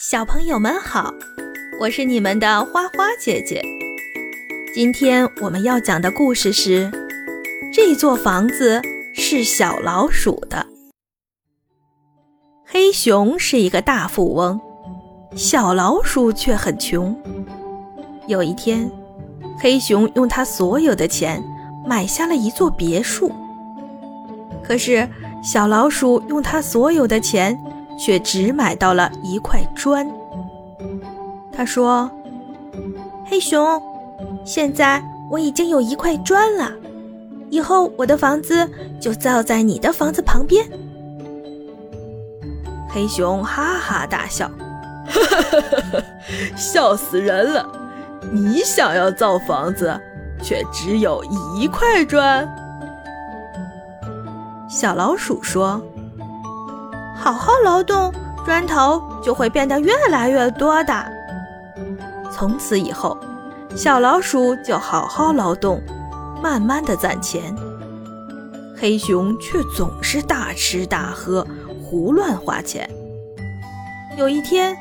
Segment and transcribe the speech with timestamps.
[0.00, 1.12] 小朋友们好，
[1.80, 3.60] 我是你们的花花姐姐。
[4.72, 6.88] 今天我们要讲的故事是：
[7.74, 8.80] 这座房子
[9.12, 10.64] 是小老鼠的。
[12.64, 14.60] 黑熊是一个大富翁，
[15.34, 17.20] 小老鼠却很穷。
[18.28, 18.88] 有一天，
[19.58, 21.42] 黑熊用他所有的钱
[21.84, 23.32] 买下了一座别墅，
[24.62, 25.08] 可是
[25.42, 27.60] 小老鼠用他所有的钱。
[27.98, 30.06] 却只买到了一块砖。
[31.52, 32.08] 他说
[33.26, 33.82] ：“黑熊，
[34.44, 36.70] 现在我已经有一块砖了，
[37.50, 40.64] 以后我的房子就造在你的房子旁边。”
[42.88, 44.48] 黑熊哈哈大笑
[45.10, 46.02] ：“哈哈哈哈哈
[46.56, 47.68] 笑死人了！
[48.32, 50.00] 你想要造房子，
[50.40, 51.24] 却只有
[51.56, 52.48] 一块砖。”
[54.70, 55.82] 小老鼠说。
[57.18, 58.12] 好好劳动，
[58.46, 61.12] 砖头就会变得越来越多的。
[62.32, 63.18] 从此以后，
[63.76, 65.82] 小老鼠就好好劳动，
[66.42, 67.54] 慢慢的攒钱。
[68.80, 71.44] 黑熊却总是大吃大喝，
[71.82, 72.88] 胡乱花钱。
[74.16, 74.76] 有一天，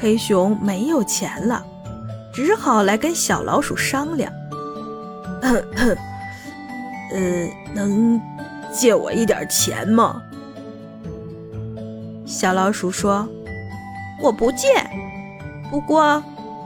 [0.00, 1.64] 黑熊没有钱了，
[2.34, 4.32] 只好来跟小老鼠商量
[5.40, 5.56] ：“呃，
[7.74, 8.20] 能
[8.72, 10.20] 借我一点钱吗？”
[12.28, 13.26] 小老鼠说
[14.22, 14.68] ：“我不借，
[15.70, 16.22] 不过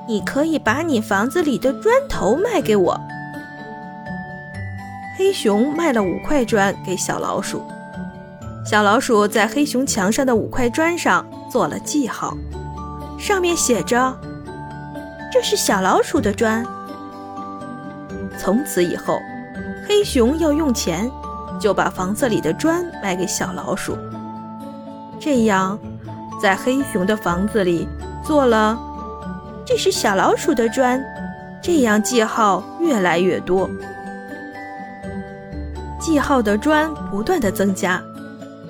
[0.09, 3.01] 你可以把你房子里的砖头卖给我。”
[5.17, 7.63] 黑熊卖了五块砖给小老鼠，
[8.67, 12.37] 小老鼠在黑熊墙上的五块砖上做了记号，
[13.17, 14.19] 上面写着
[15.33, 16.67] ：“这是小老鼠的砖。”
[18.37, 19.21] 从此以后，
[19.87, 21.09] 黑熊要用钱，
[21.61, 23.97] 就把房子里的砖卖给小老鼠。
[25.25, 25.79] 这样，
[26.43, 27.87] 在黑熊的房子里
[28.25, 28.77] 做了
[29.65, 31.01] “这是小老鼠的砖”，
[31.63, 33.71] 这样记号越来越多，
[36.01, 38.03] 记号的砖不断的增加，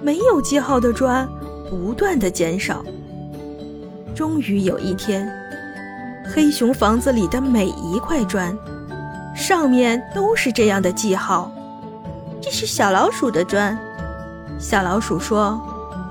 [0.02, 1.26] 没有记号的砖
[1.70, 2.84] 不断的减少。
[4.14, 5.26] 终于有一天，
[6.34, 8.54] 黑熊房子里的每一块砖
[9.34, 11.50] 上面都是这样的记号
[12.42, 13.74] ：“这是小老鼠的砖。”
[14.60, 15.58] 小老鼠说。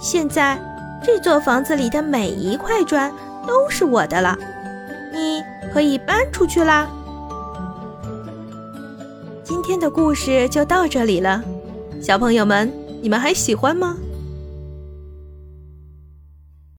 [0.01, 0.59] 现在，
[1.03, 3.13] 这座房子里的每一块砖
[3.47, 4.35] 都是我的了，
[5.13, 6.89] 你可以搬出去啦。
[9.43, 11.43] 今天的故事就到这里了，
[12.01, 13.95] 小朋友们，你们还喜欢吗？